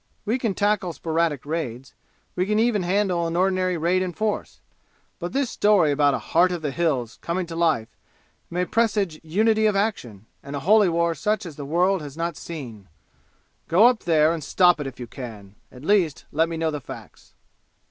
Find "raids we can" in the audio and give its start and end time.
1.45-2.57